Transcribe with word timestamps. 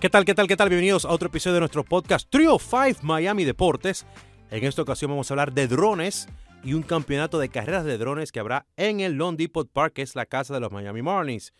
¿Qué 0.00 0.08
tal, 0.08 0.24
qué 0.24 0.34
tal, 0.34 0.48
qué 0.48 0.56
tal? 0.56 0.70
Bienvenidos 0.70 1.04
a 1.04 1.10
otro 1.10 1.28
episodio 1.28 1.56
de 1.56 1.60
nuestro 1.60 1.84
podcast 1.84 2.26
Trio 2.30 2.58
5 2.58 3.00
Miami 3.02 3.44
Deportes. 3.44 4.06
En 4.50 4.64
esta 4.64 4.80
ocasión 4.80 5.10
vamos 5.10 5.30
a 5.30 5.34
hablar 5.34 5.52
de 5.52 5.68
drones 5.68 6.26
y 6.64 6.72
un 6.72 6.80
campeonato 6.80 7.38
de 7.38 7.50
carreras 7.50 7.84
de 7.84 7.98
drones 7.98 8.32
que 8.32 8.40
habrá 8.40 8.64
en 8.78 9.00
el 9.00 9.12
Long 9.12 9.36
Depot 9.36 9.70
Park, 9.70 9.92
que 9.92 10.00
es 10.00 10.14
la 10.14 10.24
casa 10.24 10.54
de 10.54 10.60
los 10.60 10.72
Miami 10.72 11.02
Marlins. 11.02 11.52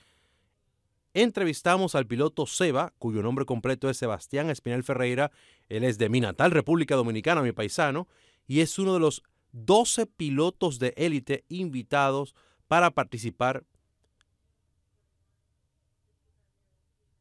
Entrevistamos 1.13 1.95
al 1.95 2.07
piloto 2.07 2.47
Seba, 2.47 2.95
cuyo 2.99 3.23
nombre 3.23 3.45
completo 3.45 3.91
es 3.91 3.99
Sebastián 3.99 4.49
Espinel 4.49 4.85
Ferreira. 4.85 5.31
Él 5.69 5.85
es 5.85 5.99
de 5.99 6.09
mi 6.09 6.23
natal 6.23 6.51
República 6.51 6.97
Dominicana, 6.97 7.43
mi 7.43 7.53
paisano, 7.53 8.09
y 8.47 8.61
es 8.61 8.79
uno 8.79 8.95
de 8.95 9.01
los 9.01 9.23
12 9.53 10.07
pilotos 10.07 10.79
de 10.79 10.95
élite 10.97 11.45
invitados 11.51 12.35
para 12.69 12.91
participar 12.91 13.65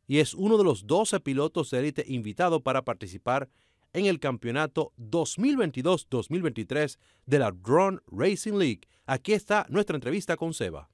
y 0.10 0.20
es 0.20 0.34
uno 0.34 0.58
de 0.58 0.64
los 0.64 0.88
12 0.88 1.20
pilotos 1.20 1.70
de 1.70 1.78
élite 1.78 2.04
invitados 2.08 2.64
para 2.64 2.84
participar 2.84 3.48
en 3.94 4.08
el 4.08 4.20
campeonato 4.20 4.92
2022-2023 4.98 6.98
de 7.28 7.40
la 7.40 7.52
Drone 7.52 8.00
Racing 8.08 8.54
League. 8.54 8.88
Aquí 9.06 9.34
está 9.34 9.68
nuestra 9.70 9.96
entrevista 9.96 10.36
con 10.36 10.56
Seba. 10.56 10.90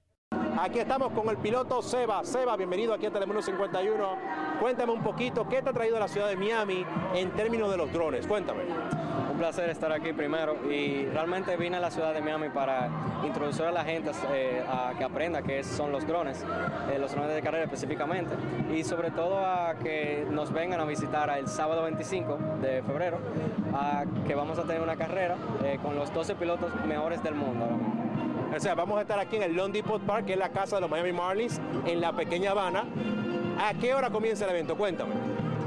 Aquí 0.57 0.79
estamos 0.79 1.11
con 1.11 1.27
el 1.27 1.35
piloto 1.35 1.81
Seba. 1.81 2.23
Seba, 2.23 2.55
bienvenido 2.55 2.93
aquí 2.93 3.05
a 3.05 3.11
Telemundo 3.11 3.41
51. 3.41 4.17
Cuéntame 4.61 4.93
un 4.93 5.03
poquito, 5.03 5.45
¿qué 5.49 5.61
te 5.61 5.69
ha 5.69 5.73
traído 5.73 5.97
a 5.97 5.99
la 5.99 6.07
ciudad 6.07 6.29
de 6.29 6.37
Miami 6.37 6.85
en 7.13 7.31
términos 7.31 7.69
de 7.69 7.75
los 7.75 7.91
drones? 7.91 8.25
Cuéntame. 8.25 8.63
Un 9.31 9.37
placer 9.37 9.69
estar 9.69 9.91
aquí 9.91 10.13
primero 10.13 10.55
y 10.71 11.07
realmente 11.07 11.57
vine 11.57 11.75
a 11.75 11.81
la 11.81 11.91
ciudad 11.91 12.13
de 12.13 12.21
Miami 12.21 12.47
para 12.49 12.89
introducir 13.25 13.65
a 13.65 13.71
la 13.71 13.83
gente 13.83 14.11
eh, 14.31 14.63
a 14.65 14.93
que 14.97 15.03
aprenda 15.03 15.41
qué 15.41 15.61
son 15.61 15.91
los 15.91 16.07
drones, 16.07 16.41
eh, 16.89 16.97
los 16.99 17.11
drones 17.11 17.35
de 17.35 17.41
carrera 17.41 17.65
específicamente 17.65 18.33
y 18.73 18.85
sobre 18.85 19.11
todo 19.11 19.45
a 19.45 19.75
que 19.75 20.25
nos 20.31 20.53
vengan 20.53 20.79
a 20.79 20.85
visitar 20.85 21.37
el 21.37 21.49
sábado 21.49 21.83
25 21.83 22.39
de 22.61 22.81
febrero, 22.81 23.17
a 23.73 24.05
que 24.25 24.35
vamos 24.35 24.57
a 24.57 24.63
tener 24.63 24.81
una 24.81 24.95
carrera 24.95 25.35
eh, 25.65 25.79
con 25.83 25.97
los 25.97 26.13
12 26.13 26.35
pilotos 26.35 26.73
mejores 26.85 27.21
del 27.21 27.35
mundo. 27.35 28.04
O 28.53 28.59
sea, 28.59 28.75
vamos 28.75 28.97
a 28.97 29.01
estar 29.01 29.19
aquí 29.19 29.35
en 29.35 29.43
el 29.43 29.53
Long 29.53 29.71
Depot 29.71 30.01
Park, 30.01 30.25
que 30.25 30.33
es 30.33 30.39
la 30.39 30.49
casa 30.49 30.77
de 30.77 30.81
los 30.81 30.89
Miami 30.89 31.13
Marlins, 31.13 31.59
en 31.85 32.01
la 32.01 32.13
pequeña 32.13 32.51
Habana. 32.51 32.85
¿A 33.59 33.73
qué 33.73 33.93
hora 33.93 34.09
comienza 34.09 34.45
el 34.45 34.51
evento? 34.51 34.75
Cuéntame. 34.75 35.13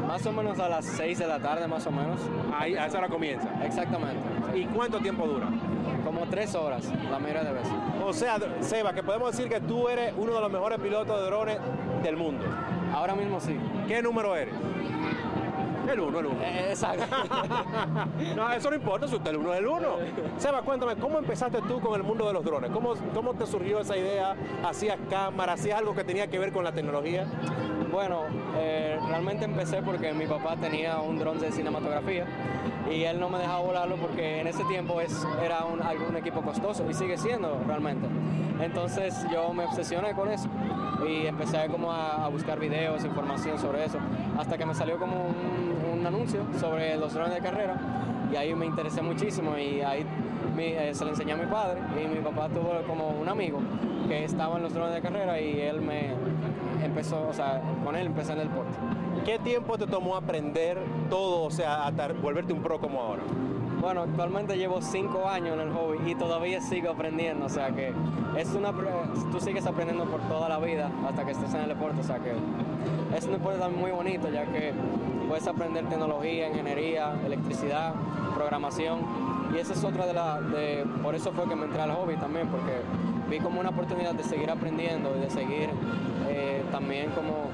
Más 0.07 0.25
o 0.25 0.33
menos 0.33 0.59
a 0.59 0.69
las 0.69 0.87
6 0.87 1.19
de 1.19 1.27
la 1.27 1.39
tarde, 1.39 1.67
más 1.69 1.87
o 1.87 1.91
menos. 1.91 2.21
Ahí, 2.59 2.75
a 2.77 2.87
esa 2.87 2.99
hora 2.99 3.09
comienza. 3.09 3.49
Exactamente. 3.63 4.23
¿Y 4.55 4.65
cuánto 4.67 5.01
tiempo 5.01 5.27
dura? 5.27 5.49
Como 6.05 6.27
tres 6.27 6.55
horas, 6.55 6.91
la 7.11 7.19
mayoría 7.19 7.45
de 7.45 7.53
veces. 7.53 7.73
O 8.03 8.13
sea, 8.15 8.39
Seba, 8.61 8.95
que 8.95 9.03
podemos 9.03 9.33
decir 9.33 9.51
que 9.51 9.61
tú 9.61 9.89
eres 9.89 10.15
uno 10.17 10.35
de 10.35 10.41
los 10.41 10.51
mejores 10.51 10.79
pilotos 10.79 11.21
de 11.21 11.27
drones 11.27 11.59
del 12.03 12.17
mundo. 12.17 12.47
Ahora 12.95 13.15
mismo 13.15 13.39
sí. 13.39 13.55
¿Qué 13.87 14.01
número 14.01 14.35
eres? 14.35 14.55
El 15.91 16.01
1, 16.01 16.19
el 16.19 16.27
1. 16.27 16.43
Eh, 16.43 16.67
exacto. 16.71 17.05
no, 18.37 18.53
eso 18.53 18.71
no 18.71 18.77
importa 18.77 19.09
si 19.09 19.15
usted 19.15 19.31
el 19.31 19.39
1 19.39 19.55
es 19.55 19.59
el 19.61 19.67
1. 19.67 19.89
Seba, 20.37 20.63
cuéntame, 20.63 20.97
¿cómo 20.97 21.19
empezaste 21.19 21.63
tú 21.63 21.81
con 21.81 21.95
el 21.95 22.03
mundo 22.03 22.27
de 22.27 22.33
los 22.35 22.45
drones? 22.45 22.71
¿Cómo, 22.71 22.95
cómo 23.15 23.35
te 23.35 23.47
surgió 23.47 23.81
esa 23.81 23.97
idea? 23.97 24.37
¿Hacías 24.65 24.99
cámara? 25.09 25.55
¿Hacías 25.55 25.79
algo 25.79 25.95
que 25.95 26.05
tenía 26.05 26.27
que 26.29 26.39
ver 26.39 26.53
con 26.53 26.65
la 26.65 26.73
tecnología? 26.73 27.27
Bueno, 27.91 28.25
eh, 28.59 28.99
realmente 29.09 29.47
empecé 29.47 29.83
porque 29.83 30.13
mi 30.13 30.27
papá 30.27 30.57
tenía 30.57 30.99
un 30.99 31.19
dron 31.19 31.41
de 31.41 31.51
cinematografía 31.51 32.27
y 32.91 33.05
él 33.05 33.19
no 33.19 33.31
me 33.31 33.39
dejaba 33.39 33.61
volarlo 33.61 33.97
porque 33.97 34.41
en 34.41 34.47
ese 34.47 34.65
tiempo 34.65 35.01
es, 35.01 35.27
era 35.43 35.65
un, 35.65 35.81
un 35.81 36.17
equipo 36.17 36.43
costoso 36.43 36.85
y 36.89 36.95
sigue 36.95 37.17
siendo 37.17 37.61
realmente. 37.67 38.07
Entonces 38.61 39.15
yo 39.33 39.53
me 39.55 39.65
obsesioné 39.65 40.13
con 40.13 40.31
eso 40.31 40.49
y 41.09 41.27
empecé 41.27 41.67
como 41.69 41.93
a, 41.93 42.25
a 42.25 42.29
buscar 42.29 42.59
videos, 42.59 43.05
información 43.05 43.59
sobre 43.59 43.85
eso, 43.85 43.99
hasta 44.39 44.59
que 44.59 44.67
me 44.67 44.75
salió 44.75 44.99
como 44.99 45.17
un, 45.17 45.78
un 45.99 46.07
anuncio 46.07 46.41
sobre 46.59 46.97
los 46.97 47.13
drones 47.13 47.35
de 47.35 47.41
carrera 47.41 47.77
y 48.33 48.37
ahí 48.37 48.55
me 48.55 48.67
interesé 48.67 49.03
muchísimo 49.03 49.57
y 49.59 49.81
ahí 49.81 50.05
eh, 50.59 50.91
se 50.93 51.05
le 51.05 51.11
enseñé 51.11 51.33
a 51.33 51.37
mi 51.37 51.47
padre 51.47 51.81
y 52.03 52.07
mi 52.07 52.21
papá 52.21 52.49
tuvo 52.49 52.83
como 52.87 53.09
un 53.09 53.29
amigo 53.29 53.61
que 54.09 54.25
estaba 54.25 54.57
en 54.57 54.63
los 54.63 54.75
drones 54.75 54.95
de 54.95 55.01
carrera 55.01 55.41
y 55.41 55.61
él 55.61 55.81
me 55.81 56.15
empezó, 56.83 57.29
o 57.29 57.33
sea, 57.33 57.61
con 57.85 57.97
él 57.97 58.07
empecé 58.07 58.33
en 58.33 58.41
el 58.41 58.49
deporte. 58.49 58.77
¿Qué 59.25 59.39
tiempo 59.39 59.77
te 59.77 59.87
tomó 59.87 60.17
aprender 60.17 60.79
todo, 61.11 61.45
o 61.45 61.51
sea, 61.51 61.87
hasta 61.87 62.09
volverte 62.09 62.53
un 62.53 62.63
pro 62.63 62.81
como 62.81 63.01
ahora? 63.01 63.23
Bueno, 63.81 64.03
actualmente 64.03 64.57
llevo 64.57 64.83
cinco 64.83 65.29
años 65.29 65.55
en 65.55 65.61
el 65.61 65.73
hobby 65.73 66.11
y 66.11 66.15
todavía 66.17 66.61
sigo 66.61 66.91
aprendiendo, 66.91 67.47
o 67.47 67.49
sea 67.49 67.71
que 67.71 67.93
es 68.37 68.53
una, 68.55 68.73
tú 69.31 69.41
sigues 69.41 69.67
aprendiendo 69.67 70.05
por 70.07 70.21
toda 70.23 70.49
la 70.49 70.59
vida 70.59 70.91
hasta 71.07 71.25
que 71.25 71.31
estés 71.31 71.55
en 71.55 71.61
el 71.61 71.69
deporte, 71.69 72.01
o 72.01 72.05
sea 72.05 72.19
que 72.19 72.33
es 73.17 73.25
un 73.27 73.33
deporte 73.33 73.61
también 73.61 73.81
muy 73.81 73.93
bonito 73.93 74.29
ya 74.31 74.45
que 74.47 74.73
puedes 75.29 75.47
aprender 75.47 75.85
tecnología, 75.89 76.49
ingeniería, 76.49 77.15
electricidad, 77.25 77.95
programación 78.35 79.01
y 79.55 79.59
esa 79.59 79.75
es 79.75 79.85
otra 79.85 80.07
de 80.07 80.13
las, 80.13 80.51
de, 80.51 80.85
por 81.03 81.15
eso 81.15 81.33
fue 81.33 81.49
que 81.49 81.55
me 81.55 81.67
entré 81.67 81.81
al 81.81 81.93
hobby 81.93 82.17
también, 82.17 82.49
porque 82.49 82.83
vi 83.31 83.39
como 83.39 83.61
una 83.61 83.71
oportunidad 83.71 84.15
de 84.15 84.25
seguir 84.25 84.51
aprendiendo 84.51 85.15
y 85.17 85.21
de 85.21 85.31
seguir 85.31 85.71
eh, 86.29 86.63
también 86.73 87.11
como 87.13 87.49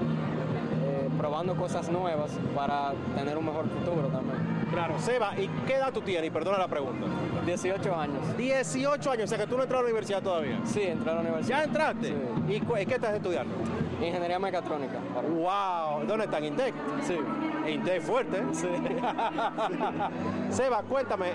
probando 1.16 1.54
cosas 1.56 1.88
nuevas 1.88 2.30
para 2.54 2.92
tener 3.16 3.36
un 3.38 3.46
mejor 3.46 3.68
futuro 3.68 4.08
también. 4.08 4.66
Claro, 4.70 4.98
Seba, 4.98 5.38
¿y 5.38 5.48
qué 5.66 5.74
edad 5.74 5.92
tú 5.92 6.00
tienes? 6.00 6.26
Y 6.26 6.30
perdona 6.30 6.58
la 6.58 6.68
pregunta. 6.68 7.06
18 7.46 7.96
años. 7.96 8.36
18 8.36 9.10
años, 9.10 9.24
o 9.24 9.26
sea 9.28 9.38
que 9.38 9.46
tú 9.46 9.56
no 9.56 9.62
entras 9.62 9.78
a 9.78 9.82
la 9.82 9.88
universidad 9.88 10.22
todavía. 10.22 10.60
Sí, 10.64 10.82
entré 10.82 11.10
a 11.10 11.14
la 11.14 11.20
universidad. 11.20 11.58
¿Ya 11.58 11.64
entraste? 11.64 12.08
Sí. 12.08 12.14
¿Y 12.54 12.86
qué 12.86 12.94
estás 12.94 13.14
estudiando? 13.14 13.54
Ingeniería 14.00 14.38
mecatrónica. 14.38 14.98
¡Wow! 15.28 16.06
¿Dónde 16.06 16.24
están? 16.24 16.44
¿Intec? 16.44 16.74
Sí. 17.02 17.18
Intec 17.70 18.02
fuerte. 18.02 18.42
Sí. 18.54 18.68
Seba, 20.50 20.82
cuéntame, 20.82 21.26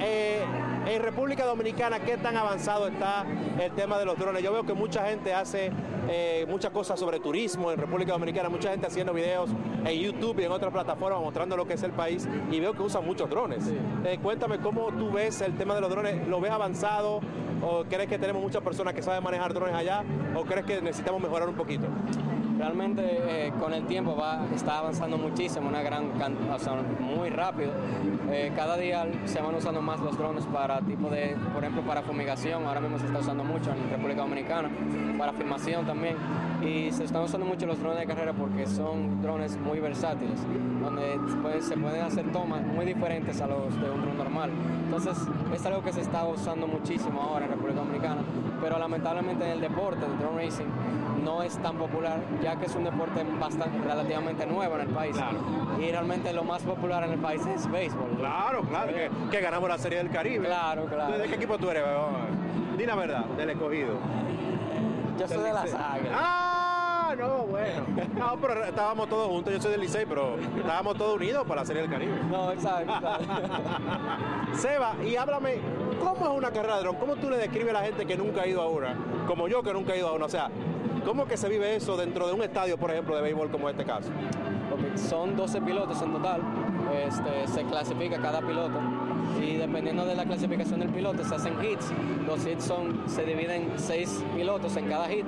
eh, 0.00 0.42
en 0.86 1.02
República 1.02 1.44
Dominicana, 1.44 2.00
¿qué 2.00 2.16
tan 2.16 2.36
avanzado 2.36 2.88
está 2.88 3.24
el 3.60 3.72
tema 3.72 3.98
de 3.98 4.04
los 4.04 4.18
drones? 4.18 4.42
Yo 4.42 4.52
veo 4.52 4.64
que 4.64 4.74
mucha 4.74 5.06
gente 5.06 5.34
hace 5.34 5.70
eh, 6.08 6.46
muchas 6.48 6.70
cosas 6.70 6.98
sobre 6.98 7.20
turismo 7.20 7.70
en 7.70 7.78
República 7.78 8.12
Dominicana, 8.12 8.48
mucha 8.48 8.70
gente 8.70 8.86
haciendo 8.86 9.12
videos 9.12 9.50
en 9.84 10.00
YouTube 10.00 10.40
y 10.40 10.44
en 10.44 10.52
otras 10.52 10.72
plataformas 10.72 11.20
mostrando 11.20 11.56
lo 11.56 11.66
que 11.66 11.74
es 11.74 11.82
el 11.82 11.92
país 11.92 12.28
y 12.50 12.60
veo 12.60 12.72
que 12.72 12.82
usan 12.82 13.04
muchos 13.04 13.28
drones. 13.28 13.64
Sí. 13.64 13.76
Eh, 14.04 14.18
cuéntame 14.22 14.58
cómo 14.58 14.88
tú 14.92 15.10
ves 15.10 15.40
el 15.40 15.56
tema 15.56 15.74
de 15.74 15.80
los 15.80 15.90
drones, 15.90 16.26
¿lo 16.26 16.40
ves 16.40 16.50
avanzado 16.50 17.20
o 17.62 17.84
crees 17.84 18.08
que 18.08 18.18
tenemos 18.18 18.42
muchas 18.42 18.62
personas 18.62 18.94
que 18.94 19.02
saben 19.02 19.22
manejar 19.22 19.52
drones 19.52 19.74
allá 19.74 20.04
o 20.34 20.44
crees 20.44 20.64
que 20.64 20.80
necesitamos 20.80 21.20
mejorar 21.20 21.48
un 21.48 21.56
poquito? 21.56 21.86
Realmente 22.58 23.02
eh, 23.04 23.52
con 23.60 23.72
el 23.72 23.86
tiempo 23.86 24.16
va, 24.16 24.44
está 24.52 24.78
avanzando 24.78 25.16
muchísimo, 25.16 25.68
una 25.68 25.80
gran 25.80 26.10
o 26.52 26.58
sea, 26.58 26.74
muy 26.98 27.30
rápido. 27.30 27.70
Eh, 28.32 28.52
cada 28.56 28.76
día 28.76 29.06
se 29.26 29.40
van 29.40 29.54
usando 29.54 29.80
más 29.80 30.00
los 30.00 30.18
drones 30.18 30.44
para 30.46 30.80
tipo 30.80 31.08
de, 31.08 31.36
por 31.54 31.62
ejemplo, 31.62 31.82
para 31.82 32.02
fumigación, 32.02 32.64
ahora 32.64 32.80
mismo 32.80 32.98
se 32.98 33.06
está 33.06 33.20
usando 33.20 33.44
mucho 33.44 33.70
en 33.70 33.88
República 33.88 34.22
Dominicana, 34.22 34.70
para 35.16 35.32
filmación 35.34 35.86
también. 35.86 36.16
Y 36.60 36.90
se 36.90 37.04
están 37.04 37.22
usando 37.22 37.46
mucho 37.46 37.64
los 37.66 37.78
drones 37.78 38.00
de 38.00 38.06
carrera 38.06 38.32
porque 38.32 38.66
son 38.66 39.22
drones 39.22 39.56
muy 39.58 39.78
versátiles, 39.78 40.40
donde 40.82 41.20
pues, 41.40 41.64
se 41.64 41.76
pueden 41.76 42.02
hacer 42.02 42.32
tomas 42.32 42.62
muy 42.66 42.84
diferentes 42.84 43.40
a 43.40 43.46
los 43.46 43.80
de 43.80 43.88
un 43.88 44.02
drone 44.02 44.18
normal. 44.18 44.50
Entonces 44.84 45.16
es 45.54 45.64
algo 45.64 45.82
que 45.84 45.92
se 45.92 46.00
está 46.00 46.26
usando 46.26 46.66
muchísimo 46.66 47.22
ahora 47.22 47.44
en 47.44 47.52
República 47.52 47.78
Dominicana, 47.78 48.22
pero 48.60 48.80
lamentablemente 48.80 49.44
en 49.44 49.52
el 49.52 49.60
deporte, 49.60 50.04
el 50.04 50.18
drone 50.18 50.44
racing, 50.44 50.66
no 51.24 51.42
es 51.42 51.56
tan 51.58 51.76
popular, 51.76 52.20
ya 52.42 52.56
que 52.56 52.66
es 52.66 52.74
un 52.74 52.84
deporte 52.84 53.24
bastante 53.38 53.78
relativamente 53.78 54.46
nuevo 54.46 54.74
en 54.76 54.80
el 54.82 54.88
país. 54.88 55.16
Claro. 55.16 55.38
Y 55.80 55.90
realmente 55.90 56.32
lo 56.32 56.44
más 56.44 56.62
popular 56.62 57.04
en 57.04 57.12
el 57.12 57.18
país 57.18 57.44
es 57.46 57.70
béisbol. 57.70 58.16
Claro, 58.18 58.62
claro, 58.62 58.92
que, 58.92 59.10
que, 59.30 59.40
ganamos 59.40 59.68
la 59.68 59.78
Serie 59.78 59.98
del 59.98 60.10
Caribe. 60.10 60.46
Claro, 60.46 60.86
claro. 60.86 61.18
¿De 61.18 61.28
qué 61.28 61.34
equipo 61.34 61.58
tú 61.58 61.70
eres? 61.70 61.84
Di 62.76 62.86
la 62.86 62.94
verdad, 62.94 63.24
del 63.24 63.50
escogido. 63.50 63.94
Yo 65.18 65.28
soy 65.28 65.42
de 65.42 65.52
las 65.52 65.74
águilas. 65.74 66.12
¡Ah! 66.14 66.68
No, 67.16 67.46
bueno. 67.46 67.86
No, 68.16 68.36
pero 68.40 68.64
estábamos 68.64 69.08
todos 69.08 69.28
juntos. 69.28 69.52
Yo 69.52 69.60
soy 69.60 69.72
del 69.72 69.80
Licey, 69.80 70.04
pero 70.06 70.36
estábamos 70.38 70.96
todos 70.96 71.16
unidos 71.16 71.46
para 71.46 71.62
la 71.62 71.66
Serie 71.66 71.82
del 71.82 71.90
Caribe. 71.90 72.12
No, 72.30 72.52
exacto. 72.52 72.92
Seba, 74.54 74.94
y 75.04 75.16
háblame, 75.16 75.58
¿cómo 76.00 76.26
es 76.26 76.38
una 76.38 76.50
carrera 76.50 76.76
de 76.76 76.82
dron? 76.82 76.96
¿Cómo 76.96 77.16
tú 77.16 77.30
le 77.30 77.38
describes 77.38 77.70
a 77.70 77.80
la 77.80 77.86
gente 77.86 78.06
que 78.06 78.16
nunca 78.16 78.42
ha 78.42 78.46
ido 78.46 78.60
a 78.60 78.68
una? 78.68 78.96
Como 79.26 79.48
yo 79.48 79.62
que 79.62 79.72
nunca 79.72 79.94
he 79.94 79.98
ido 79.98 80.08
a 80.08 80.12
una. 80.12 80.26
O 80.26 80.28
sea, 80.28 80.50
¿cómo 81.04 81.26
que 81.26 81.36
se 81.36 81.48
vive 81.48 81.76
eso 81.76 81.96
dentro 81.96 82.26
de 82.26 82.32
un 82.34 82.42
estadio, 82.42 82.78
por 82.78 82.90
ejemplo, 82.90 83.16
de 83.16 83.22
béisbol 83.22 83.50
como 83.50 83.68
este 83.68 83.84
caso? 83.84 84.10
Okay. 84.72 84.98
Son 84.98 85.36
12 85.36 85.60
pilotos 85.62 86.00
en 86.02 86.12
total. 86.12 86.42
Este, 87.06 87.46
se 87.48 87.64
clasifica 87.64 88.18
cada 88.18 88.40
piloto 88.40 88.78
y 89.40 89.56
dependiendo 89.56 90.06
de 90.06 90.14
la 90.14 90.24
clasificación 90.24 90.80
del 90.80 90.88
piloto 90.90 91.24
se 91.24 91.34
hacen 91.34 91.54
hits. 91.62 91.92
Los 92.26 92.46
hits 92.46 92.64
son, 92.64 93.02
se 93.08 93.24
dividen 93.24 93.70
en 93.72 93.78
seis 93.78 94.24
pilotos 94.34 94.76
en 94.76 94.88
cada 94.88 95.08
hit 95.08 95.26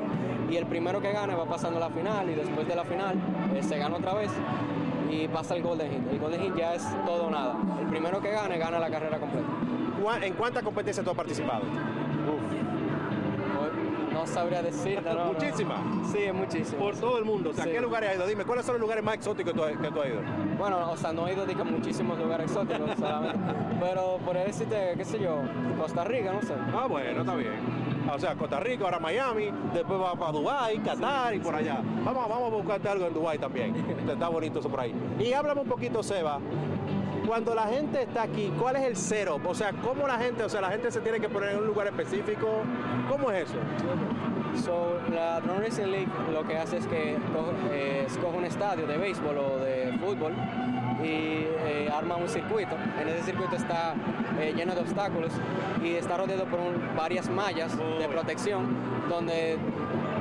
y 0.51 0.57
el 0.57 0.67
primero 0.67 1.01
que 1.01 1.13
gane 1.13 1.35
va 1.35 1.47
pasando 1.47 1.77
a 1.79 1.89
la 1.89 1.91
final 1.91 2.29
y 2.31 2.35
después 2.35 2.67
de 2.67 2.75
la 2.75 2.85
final 2.85 3.17
eh, 3.55 3.63
se 3.63 3.79
gana 3.79 3.97
otra 3.97 4.15
vez 4.15 4.31
y 5.11 5.29
pasa 5.29 5.57
el 5.57 5.63
Golden 5.63 5.91
Hit. 5.91 6.13
El 6.13 6.19
Golden 6.19 6.41
Hit 6.41 6.57
ya 6.57 6.75
es 6.75 6.87
todo 7.05 7.25
o 7.25 7.31
nada. 7.31 7.57
El 7.81 7.87
primero 7.87 8.21
que 8.21 8.31
gane 8.31 8.59
gana 8.59 8.79
la 8.79 8.91
carrera 8.91 9.19
completa. 9.19 9.49
¿En 10.23 10.35
cuántas 10.35 10.63
competencias 10.63 11.05
tú 11.05 11.11
has 11.11 11.17
participado? 11.17 11.63
Uf. 11.63 12.80
No 14.21 14.27
no 14.27 14.33
sabría 14.35 14.63
decirte. 14.63 15.15
No, 15.15 15.33
¿Muchísimas? 15.33 15.79
Sí, 16.13 16.31
muchísimas. 16.31 16.75
Por 16.75 16.97
todo 16.97 17.17
el 17.17 17.25
mundo. 17.25 17.51
O 17.51 17.53
sea, 17.55 17.65
¿qué 17.65 17.81
lugares 17.81 18.11
has 18.11 18.17
ido? 18.17 18.27
Dime, 18.27 18.45
¿cuáles 18.45 18.67
son 18.67 18.75
los 18.75 18.83
lugares 18.83 19.03
más 19.03 19.15
exóticos 19.15 19.55
que 19.55 19.59
tú, 19.59 19.81
que 19.81 19.91
tú 19.91 20.03
has 20.03 20.09
ido? 20.09 20.21
Bueno, 20.59 20.91
o 20.91 20.97
sea, 20.99 21.11
no 21.11 21.27
he 21.27 21.33
ido 21.33 21.43
a 21.43 21.65
muchísimos 21.65 22.19
lugares 22.19 22.51
exóticos, 22.51 22.91
solamente. 22.99 23.39
Pero 23.81 24.19
por 24.19 24.37
decirte, 24.37 24.93
qué 24.99 25.05
sé 25.07 25.21
yo, 25.21 25.39
Costa 25.79 26.05
Rica, 26.05 26.35
no 26.35 26.43
sé. 26.43 26.53
Ah, 26.75 26.87
bueno, 26.87 27.21
está 27.21 27.35
bien. 27.35 27.55
O 28.15 28.19
sea, 28.19 28.35
Costa 28.35 28.61
Rica, 28.61 28.85
ahora 28.85 28.99
Miami, 28.99 29.51
después 29.73 29.99
va 29.99 30.15
para 30.15 30.33
Dubái, 30.33 30.79
Qatar 30.81 31.35
y 31.35 31.39
por 31.39 31.55
allá. 31.55 31.81
Vamos, 32.05 32.29
vamos 32.29 32.53
a 32.53 32.57
buscarte 32.57 32.89
algo 32.91 33.07
en 33.07 33.15
Dubái 33.15 33.39
también. 33.39 33.75
Está 34.07 34.29
bonito 34.29 34.59
eso 34.59 34.69
por 34.69 34.81
ahí. 34.81 34.95
Y 35.19 35.33
háblame 35.33 35.63
un 35.63 35.69
poquito, 35.69 36.03
Seba, 36.03 36.41
cuando 37.31 37.55
la 37.55 37.69
gente 37.69 38.03
está 38.03 38.25
aquí, 38.25 38.53
¿cuál 38.59 38.75
es 38.75 38.83
el 38.83 38.97
cero? 38.97 39.41
O 39.45 39.55
sea, 39.55 39.71
¿cómo 39.71 40.05
la 40.09 40.19
gente, 40.19 40.43
o 40.43 40.49
sea, 40.49 40.61
la 40.61 40.69
gente 40.69 40.91
se 40.91 41.01
tiene 41.01 41.21
que 41.21 41.29
poner 41.29 41.51
en 41.51 41.59
un 41.59 41.67
lugar 41.69 41.87
específico? 41.87 42.49
¿Cómo 43.09 43.31
es 43.31 43.49
eso? 43.49 43.55
So, 44.57 45.01
la 45.13 45.41
Drone 45.41 45.61
Racing 45.61 45.87
League 45.87 46.09
lo 46.33 46.47
que 46.47 46.57
hace 46.59 46.79
es 46.79 46.87
que 46.87 47.17
eh, 47.71 48.05
escoge 48.07 48.37
un 48.37 48.45
estadio 48.45 48.87
de 48.87 48.97
béisbol 48.97 49.39
o 49.39 49.59
de 49.59 49.97
fútbol 49.99 50.33
y 51.03 51.47
eh, 51.67 51.91
arma 51.93 52.17
un 52.17 52.29
circuito. 52.29 52.77
En 53.01 53.09
ese 53.09 53.23
circuito 53.23 53.57
está 53.57 53.95
eh, 54.39 54.53
lleno 54.55 54.75
de 54.75 54.81
obstáculos 54.81 55.33
y 55.83 55.95
está 55.95 56.17
rodeado 56.17 56.45
por 56.47 56.61
varias 56.95 57.31
mallas 57.31 57.77
de 57.77 58.09
protección 58.09 58.77
donde 59.09 59.57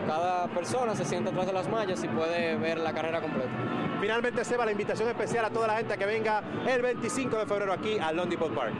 cada 0.08 0.48
persona 0.48 0.96
se 0.96 1.06
sienta 1.06 1.32
atrás 1.32 1.48
de 1.48 1.54
las 1.54 1.70
mallas 1.70 2.04
y 2.04 2.08
puede 2.08 2.56
ver 2.56 2.80
la 2.80 2.94
carrera 2.94 3.22
completa. 3.22 3.52
Finalmente, 4.00 4.46
Seba, 4.46 4.66
la 4.66 4.72
invitación 4.72 5.10
especial 5.10 5.46
a 5.46 5.50
toda 5.50 5.68
la 5.68 5.78
gente 5.78 5.98
que 5.98 6.06
venga 6.06 6.42
el 6.68 6.82
25 6.82 7.38
de 7.38 7.46
febrero 7.46 7.74
aquí 7.74 8.00
al 8.00 8.16
Lone 8.16 8.32
Depot 8.32 8.54
Park. 8.54 8.74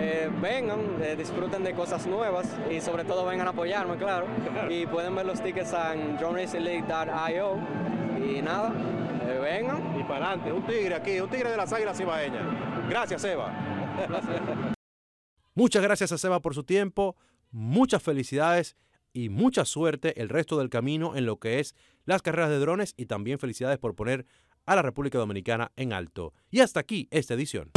Eh, 0.00 0.30
vengan, 0.40 1.02
eh, 1.02 1.16
disfruten 1.16 1.64
de 1.64 1.74
cosas 1.74 2.06
nuevas 2.06 2.46
y 2.70 2.80
sobre 2.80 3.04
todo 3.04 3.26
vengan 3.26 3.48
a 3.48 3.50
apoyarme, 3.50 3.96
claro. 3.96 4.26
Y 4.70 4.86
pueden 4.86 5.14
ver 5.14 5.26
los 5.26 5.42
tickets 5.42 5.72
en 5.72 6.16
johnracinglleague.io 6.18 7.56
y 8.18 8.42
nada, 8.42 8.72
eh, 9.26 9.38
vengan. 9.42 9.98
Y 9.98 10.04
para 10.04 10.28
adelante, 10.28 10.52
un 10.52 10.64
tigre 10.66 10.94
aquí, 10.94 11.18
un 11.20 11.28
tigre 11.28 11.50
de 11.50 11.56
las 11.56 11.72
águilas 11.72 11.96
cibaeñas. 11.98 12.44
Gracias, 12.88 13.22
Seba. 13.22 13.52
Muchas 15.54 15.82
gracias 15.82 16.12
a 16.12 16.18
Seba 16.18 16.40
por 16.40 16.54
su 16.54 16.62
tiempo, 16.62 17.16
muchas 17.50 18.00
felicidades 18.00 18.76
y 19.12 19.28
mucha 19.28 19.64
suerte 19.64 20.20
el 20.20 20.28
resto 20.28 20.56
del 20.58 20.70
camino 20.70 21.16
en 21.16 21.26
lo 21.26 21.40
que 21.40 21.58
es 21.58 21.74
las 22.04 22.22
carreras 22.22 22.50
de 22.50 22.60
drones 22.60 22.94
y 22.96 23.06
también 23.06 23.40
felicidades 23.40 23.78
por 23.78 23.96
poner 23.96 24.24
a 24.66 24.76
la 24.76 24.82
República 24.82 25.18
Dominicana 25.18 25.72
en 25.74 25.92
alto. 25.92 26.32
Y 26.50 26.60
hasta 26.60 26.78
aquí 26.78 27.08
esta 27.10 27.34
edición. 27.34 27.72